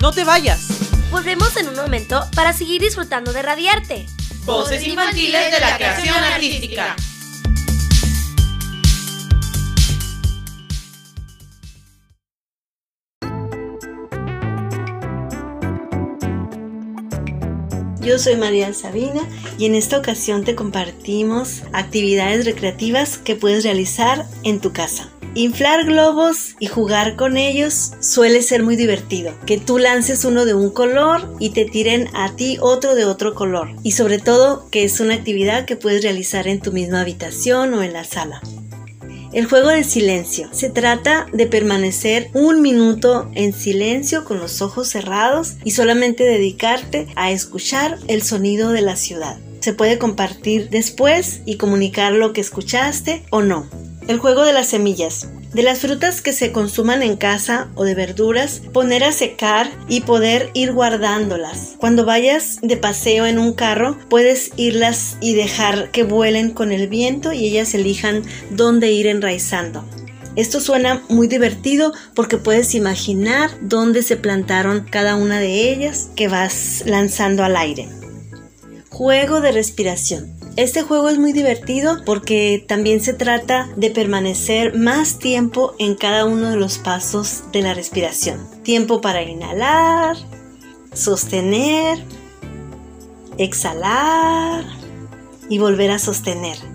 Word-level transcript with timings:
No 0.00 0.12
te 0.12 0.24
vayas. 0.24 0.68
Volvemos 1.10 1.56
en 1.56 1.68
un 1.68 1.76
momento 1.76 2.28
para 2.34 2.52
seguir 2.52 2.80
disfrutando 2.80 3.32
de 3.32 3.42
Radiarte. 3.42 4.06
Voces 4.44 4.86
infantiles 4.86 5.52
de 5.52 5.60
la 5.60 5.76
creación 5.76 6.16
artística. 6.16 6.96
Yo 18.04 18.18
soy 18.18 18.36
María 18.36 18.74
Sabina 18.74 19.26
y 19.56 19.64
en 19.64 19.74
esta 19.74 19.96
ocasión 19.96 20.44
te 20.44 20.54
compartimos 20.54 21.62
actividades 21.72 22.44
recreativas 22.44 23.16
que 23.16 23.34
puedes 23.34 23.64
realizar 23.64 24.26
en 24.42 24.60
tu 24.60 24.74
casa. 24.74 25.08
Inflar 25.34 25.86
globos 25.86 26.54
y 26.60 26.66
jugar 26.66 27.16
con 27.16 27.38
ellos 27.38 27.92
suele 28.00 28.42
ser 28.42 28.62
muy 28.62 28.76
divertido. 28.76 29.32
Que 29.46 29.58
tú 29.58 29.78
lances 29.78 30.26
uno 30.26 30.44
de 30.44 30.52
un 30.52 30.68
color 30.68 31.34
y 31.40 31.50
te 31.50 31.64
tiren 31.64 32.08
a 32.12 32.36
ti 32.36 32.58
otro 32.60 32.94
de 32.94 33.06
otro 33.06 33.34
color. 33.34 33.70
Y 33.82 33.92
sobre 33.92 34.18
todo 34.18 34.68
que 34.70 34.84
es 34.84 35.00
una 35.00 35.14
actividad 35.14 35.64
que 35.64 35.76
puedes 35.76 36.02
realizar 36.02 36.46
en 36.46 36.60
tu 36.60 36.72
misma 36.72 37.00
habitación 37.00 37.72
o 37.72 37.82
en 37.82 37.94
la 37.94 38.04
sala. 38.04 38.42
El 39.34 39.46
juego 39.46 39.70
de 39.70 39.82
silencio. 39.82 40.48
Se 40.52 40.70
trata 40.70 41.26
de 41.32 41.48
permanecer 41.48 42.30
un 42.34 42.62
minuto 42.62 43.28
en 43.34 43.52
silencio 43.52 44.24
con 44.24 44.38
los 44.38 44.62
ojos 44.62 44.86
cerrados 44.86 45.54
y 45.64 45.72
solamente 45.72 46.22
dedicarte 46.22 47.08
a 47.16 47.32
escuchar 47.32 47.98
el 48.06 48.22
sonido 48.22 48.70
de 48.70 48.82
la 48.82 48.94
ciudad. 48.94 49.36
Se 49.58 49.72
puede 49.72 49.98
compartir 49.98 50.70
después 50.70 51.40
y 51.46 51.56
comunicar 51.56 52.12
lo 52.12 52.32
que 52.32 52.40
escuchaste 52.40 53.24
o 53.30 53.42
no. 53.42 53.66
El 54.06 54.18
juego 54.18 54.44
de 54.44 54.52
las 54.52 54.68
semillas. 54.68 55.26
De 55.54 55.62
las 55.62 55.78
frutas 55.78 56.20
que 56.20 56.32
se 56.32 56.50
consuman 56.50 57.04
en 57.04 57.16
casa 57.16 57.68
o 57.76 57.84
de 57.84 57.94
verduras, 57.94 58.60
poner 58.72 59.04
a 59.04 59.12
secar 59.12 59.70
y 59.88 60.00
poder 60.00 60.50
ir 60.52 60.72
guardándolas. 60.72 61.76
Cuando 61.78 62.04
vayas 62.04 62.58
de 62.60 62.76
paseo 62.76 63.24
en 63.24 63.38
un 63.38 63.52
carro, 63.52 63.96
puedes 64.08 64.50
irlas 64.56 65.16
y 65.20 65.34
dejar 65.34 65.92
que 65.92 66.02
vuelen 66.02 66.50
con 66.50 66.72
el 66.72 66.88
viento 66.88 67.32
y 67.32 67.46
ellas 67.46 67.72
elijan 67.74 68.24
dónde 68.50 68.90
ir 68.90 69.06
enraizando. 69.06 69.84
Esto 70.34 70.60
suena 70.60 71.04
muy 71.08 71.28
divertido 71.28 71.92
porque 72.16 72.36
puedes 72.36 72.74
imaginar 72.74 73.50
dónde 73.60 74.02
se 74.02 74.16
plantaron 74.16 74.84
cada 74.90 75.14
una 75.14 75.38
de 75.38 75.72
ellas 75.72 76.10
que 76.16 76.26
vas 76.26 76.82
lanzando 76.84 77.44
al 77.44 77.56
aire. 77.56 77.88
Juego 78.90 79.40
de 79.40 79.52
respiración. 79.52 80.43
Este 80.56 80.82
juego 80.82 81.08
es 81.08 81.18
muy 81.18 81.32
divertido 81.32 82.04
porque 82.04 82.64
también 82.68 83.00
se 83.00 83.12
trata 83.12 83.68
de 83.74 83.90
permanecer 83.90 84.76
más 84.76 85.18
tiempo 85.18 85.74
en 85.80 85.96
cada 85.96 86.26
uno 86.26 86.50
de 86.50 86.56
los 86.56 86.78
pasos 86.78 87.42
de 87.50 87.62
la 87.62 87.74
respiración. 87.74 88.38
Tiempo 88.62 89.00
para 89.00 89.22
inhalar, 89.22 90.16
sostener, 90.92 91.98
exhalar 93.36 94.64
y 95.48 95.58
volver 95.58 95.90
a 95.90 95.98
sostener. 95.98 96.73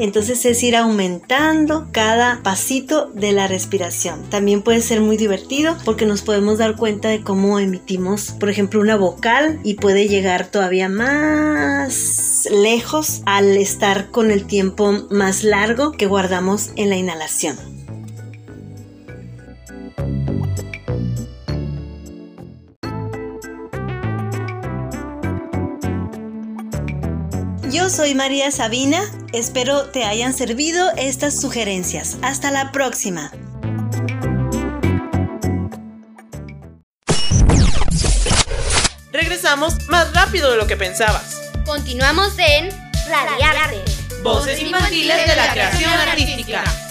Entonces 0.00 0.44
es 0.46 0.62
ir 0.62 0.76
aumentando 0.76 1.88
cada 1.92 2.42
pasito 2.42 3.10
de 3.14 3.32
la 3.32 3.46
respiración. 3.46 4.22
También 4.30 4.62
puede 4.62 4.80
ser 4.80 5.00
muy 5.00 5.16
divertido 5.16 5.76
porque 5.84 6.06
nos 6.06 6.22
podemos 6.22 6.58
dar 6.58 6.76
cuenta 6.76 7.08
de 7.08 7.20
cómo 7.22 7.58
emitimos, 7.58 8.32
por 8.32 8.48
ejemplo, 8.48 8.80
una 8.80 8.96
vocal 8.96 9.60
y 9.62 9.74
puede 9.74 10.08
llegar 10.08 10.46
todavía 10.46 10.88
más 10.88 12.48
lejos 12.50 13.22
al 13.26 13.56
estar 13.56 14.10
con 14.10 14.30
el 14.30 14.46
tiempo 14.46 15.06
más 15.10 15.44
largo 15.44 15.92
que 15.92 16.06
guardamos 16.06 16.70
en 16.76 16.88
la 16.88 16.96
inhalación. 16.96 17.69
Yo 27.80 27.88
soy 27.88 28.14
María 28.14 28.50
Sabina, 28.50 29.00
espero 29.32 29.86
te 29.86 30.04
hayan 30.04 30.34
servido 30.34 30.90
estas 30.98 31.40
sugerencias. 31.40 32.18
Hasta 32.20 32.50
la 32.50 32.72
próxima. 32.72 33.32
Regresamos 39.10 39.88
más 39.88 40.12
rápido 40.12 40.50
de 40.50 40.58
lo 40.58 40.66
que 40.66 40.76
pensabas. 40.76 41.40
Continuamos 41.64 42.34
en 42.36 42.68
Radiarte. 43.08 43.82
Voces 44.22 44.60
infantiles 44.60 45.26
de 45.26 45.36
la 45.36 45.50
creación 45.50 45.90
artística. 45.90 46.89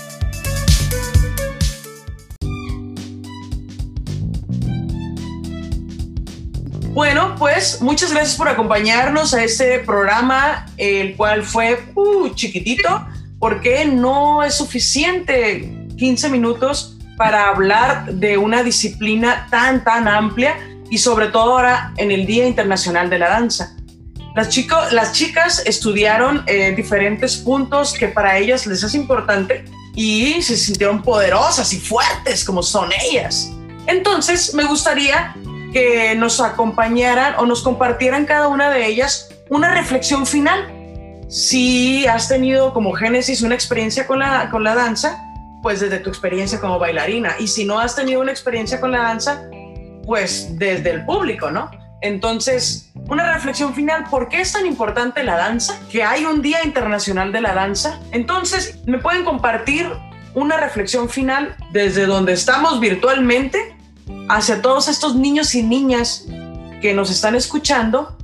Bueno, 6.92 7.36
pues 7.38 7.82
muchas 7.82 8.12
gracias 8.12 8.36
por 8.36 8.48
acompañarnos 8.48 9.34
a 9.36 9.44
este 9.44 9.80
programa, 9.80 10.66
el 10.76 11.16
cual 11.16 11.44
fue 11.44 11.80
uh, 11.94 12.30
chiquitito, 12.30 13.06
porque 13.38 13.86
no 13.86 14.44
es 14.44 14.56
suficiente 14.56 15.72
15 15.98 16.30
minutos 16.30 16.98
para 17.16 17.50
hablar 17.50 18.12
de 18.14 18.38
una 18.38 18.64
disciplina 18.64 19.48
tan, 19.52 19.84
tan 19.84 20.08
amplia 20.08 20.56
y 20.90 20.98
sobre 20.98 21.28
todo 21.28 21.54
ahora 21.54 21.94
en 21.98 22.10
el 22.10 22.26
Día 22.26 22.48
Internacional 22.48 23.10
de 23.10 23.20
la 23.20 23.30
Danza. 23.30 23.76
Las, 24.36 24.50
chico, 24.50 24.76
las 24.92 25.12
chicas 25.12 25.62
estudiaron 25.66 26.44
eh, 26.48 26.74
diferentes 26.76 27.38
puntos 27.38 27.94
que 27.94 28.08
para 28.08 28.38
ellas 28.38 28.66
les 28.66 28.84
es 28.84 28.96
importante 28.96 29.64
y 29.96 30.42
se 30.42 30.58
sintieron 30.58 31.04
poderosas 31.04 31.72
y 31.72 31.80
fuertes 31.80 32.44
como 32.44 32.64
son 32.64 32.90
ellas. 33.12 33.52
Entonces 33.86 34.54
me 34.54 34.64
gustaría 34.64 35.36
que 35.72 36.16
nos 36.16 36.42
acompañaran 36.42 37.36
o 37.38 37.46
nos 37.46 37.62
compartieran 37.62 38.26
cada 38.26 38.48
una 38.48 38.70
de 38.70 38.88
ellas 38.88 39.30
una 39.50 39.74
reflexión 39.74 40.26
final. 40.26 40.68
Si 41.28 42.08
has 42.08 42.28
tenido 42.28 42.74
como 42.74 42.94
Génesis 42.94 43.42
una 43.42 43.56
experiencia 43.56 44.08
con 44.08 44.20
la, 44.20 44.50
con 44.50 44.64
la 44.64 44.76
danza, 44.76 45.24
pues 45.62 45.80
desde 45.80 46.00
tu 46.00 46.10
experiencia 46.10 46.60
como 46.60 46.80
bailarina. 46.80 47.36
Y 47.40 47.48
si 47.48 47.66
no 47.66 47.80
has 47.80 47.96
tenido 47.96 48.22
una 48.22 48.32
experiencia 48.32 48.80
con 48.80 48.92
la 48.92 49.00
danza, 49.00 49.44
pues 50.06 50.58
desde 50.58 50.92
el 50.92 51.06
público, 51.06 51.52
¿no? 51.52 51.70
Entonces, 52.02 52.92
una 53.10 53.34
reflexión 53.34 53.74
final, 53.74 54.06
¿por 54.10 54.30
qué 54.30 54.42
es 54.42 54.54
tan 54.54 54.66
importante 54.66 55.24
la 55.24 55.36
danza? 55.36 55.78
Que 55.92 56.04
hay 56.04 56.26
un 56.26 56.42
Día 56.42 56.64
Internacional 56.64 57.32
de 57.34 57.42
la 57.42 57.54
Danza. 57.54 58.00
Entonces, 58.12 58.80
¿me 58.86 59.00
pueden 59.00 59.26
compartir 59.26 59.88
una 60.34 60.58
reflexión 60.58 61.10
final 61.10 61.56
desde 61.72 62.06
donde 62.06 62.34
estamos 62.34 62.80
virtualmente 62.80 63.76
hacia 64.30 64.62
todos 64.62 64.88
estos 64.88 65.16
niños 65.16 65.56
y 65.56 65.64
niñas 65.64 66.26
que 66.82 66.94
nos 66.94 67.12
están 67.12 67.36
escuchando, 67.36 68.16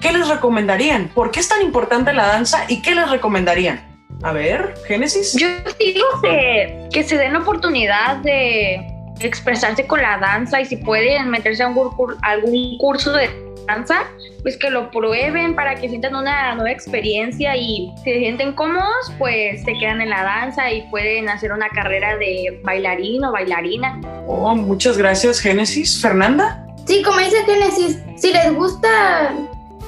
¿qué 0.00 0.12
les 0.12 0.28
recomendarían? 0.28 1.08
¿Por 1.08 1.30
qué 1.30 1.40
es 1.40 1.48
tan 1.48 1.62
importante 1.62 2.12
la 2.12 2.26
danza 2.26 2.64
y 2.68 2.82
qué 2.82 2.94
les 2.94 3.08
recomendarían? 3.08 3.88
A 4.22 4.32
ver, 4.32 4.74
Génesis. 4.86 5.34
Yo 5.38 5.48
digo 5.78 6.04
que, 6.22 6.88
que 6.92 7.02
se 7.02 7.16
den 7.16 7.32
la 7.32 7.40
oportunidad 7.40 8.16
de 8.18 8.91
expresarse 9.24 9.86
con 9.86 10.00
la 10.02 10.18
danza 10.18 10.60
y 10.60 10.64
si 10.64 10.76
pueden 10.76 11.30
meterse 11.30 11.62
a 11.62 11.68
un, 11.68 11.90
algún 12.22 12.78
curso 12.78 13.12
de 13.12 13.30
danza, 13.66 14.04
pues 14.42 14.56
que 14.56 14.70
lo 14.70 14.90
prueben 14.90 15.54
para 15.54 15.74
que 15.76 15.88
sientan 15.88 16.14
una 16.16 16.54
nueva 16.54 16.70
experiencia 16.70 17.56
y 17.56 17.92
si 17.98 18.12
se 18.12 18.18
sienten 18.18 18.52
cómodos, 18.52 19.12
pues 19.18 19.62
se 19.62 19.74
quedan 19.78 20.00
en 20.00 20.10
la 20.10 20.22
danza 20.22 20.70
y 20.70 20.82
pueden 20.90 21.28
hacer 21.28 21.52
una 21.52 21.68
carrera 21.68 22.16
de 22.16 22.60
bailarín 22.64 23.24
o 23.24 23.32
bailarina. 23.32 24.00
Oh, 24.26 24.54
muchas 24.54 24.98
gracias, 24.98 25.40
Génesis. 25.40 26.00
¿Fernanda? 26.00 26.66
Sí, 26.86 27.02
como 27.02 27.18
dice 27.18 27.36
Génesis, 27.46 27.98
si 28.16 28.32
les 28.32 28.52
gusta 28.52 29.32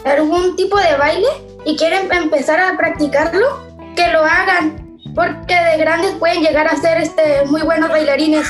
algún 0.05 0.55
tipo 0.57 0.79
de 0.79 0.97
baile 0.97 1.29
y 1.65 1.77
quieren 1.77 2.11
empezar 2.13 2.61
a 2.61 2.77
practicarlo, 2.77 3.65
que 3.97 4.09
lo 4.09 4.23
hagan, 4.25 4.99
porque 5.15 5.55
de 5.55 5.79
grandes 5.79 6.13
pueden 6.13 6.43
llegar 6.43 6.67
a 6.67 6.77
ser 6.77 7.01
este, 7.01 7.45
muy 7.47 7.63
buenos 7.63 7.89
bailarines 7.89 8.47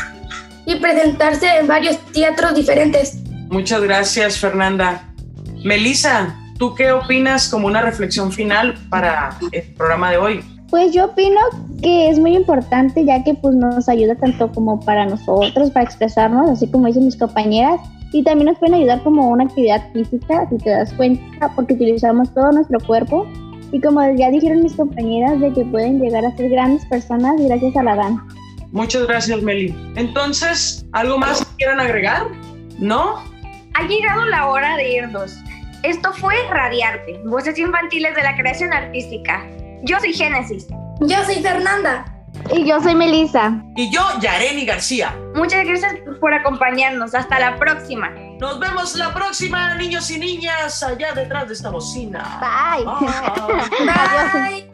y 0.66 0.76
presentarse 0.76 1.46
en 1.58 1.66
varios 1.66 1.98
teatros 2.12 2.54
diferentes. 2.54 3.18
Muchas 3.50 3.82
gracias, 3.82 4.38
Fernanda. 4.38 5.12
Melissa, 5.64 6.34
¿tú 6.58 6.74
qué 6.74 6.92
opinas 6.92 7.48
como 7.48 7.66
una 7.66 7.82
reflexión 7.82 8.32
final 8.32 8.74
para 8.88 9.36
el 9.52 9.62
programa 9.74 10.10
de 10.10 10.16
hoy? 10.18 10.44
Pues 10.70 10.92
yo 10.92 11.06
opino 11.06 11.40
que 11.82 12.10
es 12.10 12.18
muy 12.18 12.34
importante 12.34 13.04
ya 13.04 13.22
que 13.22 13.34
pues 13.34 13.54
nos 13.54 13.88
ayuda 13.88 14.14
tanto 14.16 14.50
como 14.50 14.80
para 14.80 15.06
nosotros, 15.06 15.70
para 15.70 15.84
expresarnos, 15.84 16.50
así 16.50 16.66
como 16.66 16.86
dicen 16.86 17.04
mis 17.04 17.16
compañeras, 17.16 17.80
y 18.12 18.22
también 18.22 18.46
nos 18.46 18.58
pueden 18.58 18.76
ayudar 18.76 19.02
como 19.02 19.28
una 19.28 19.44
actividad 19.44 19.82
física, 19.92 20.48
si 20.48 20.56
te 20.58 20.70
das 20.70 20.92
cuenta, 20.92 21.50
porque 21.54 21.74
utilizamos 21.74 22.32
todo 22.32 22.52
nuestro 22.52 22.78
cuerpo. 22.80 23.26
Y 23.72 23.80
como 23.80 24.00
ya 24.14 24.30
dijeron 24.30 24.62
mis 24.62 24.74
compañeras, 24.74 25.40
de 25.40 25.52
que 25.52 25.64
pueden 25.64 26.00
llegar 26.00 26.24
a 26.24 26.36
ser 26.36 26.48
grandes 26.48 26.86
personas 26.86 27.34
gracias 27.40 27.76
a 27.76 27.82
la 27.82 27.96
danza. 27.96 28.24
Muchas 28.72 29.06
gracias, 29.06 29.42
Meli. 29.42 29.74
Entonces, 29.96 30.84
¿algo 30.92 31.18
más 31.18 31.44
que 31.44 31.56
quieran 31.56 31.80
agregar? 31.80 32.26
¿No? 32.78 33.22
Ha 33.74 33.82
llegado 33.86 34.24
la 34.26 34.48
hora 34.48 34.76
de 34.76 34.94
irnos. 34.96 35.34
Esto 35.82 36.12
fue 36.14 36.34
Radiarte, 36.50 37.20
Voces 37.26 37.58
Infantiles 37.58 38.14
de 38.14 38.22
la 38.22 38.36
Creación 38.36 38.72
Artística. 38.72 39.44
Yo 39.82 39.98
soy 40.00 40.14
Génesis. 40.14 40.66
Yo 41.00 41.24
soy 41.24 41.42
Fernanda. 41.42 42.04
Y 42.52 42.64
yo 42.66 42.80
soy 42.80 42.94
Melissa. 42.94 43.62
Y 43.76 43.90
yo, 43.90 44.00
Yareni 44.20 44.64
García. 44.64 45.14
Muchas 45.34 45.64
gracias 45.64 45.94
por 46.20 46.34
acompañarnos. 46.34 47.14
Hasta 47.14 47.38
la 47.38 47.56
próxima. 47.56 48.10
Nos 48.40 48.58
vemos 48.58 48.96
la 48.96 49.12
próxima, 49.14 49.74
niños 49.74 50.10
y 50.10 50.18
niñas, 50.18 50.82
allá 50.82 51.12
detrás 51.12 51.48
de 51.48 51.54
esta 51.54 51.70
bocina. 51.70 52.40
Bye. 52.40 52.84
Bye. 52.84 54.60
Bye. 54.64 54.73